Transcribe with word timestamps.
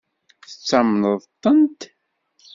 Tettamneḍ-tent? 0.47 1.81